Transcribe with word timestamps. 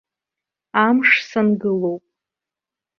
Амш 0.85 1.09
сангылоуп. 1.29 2.03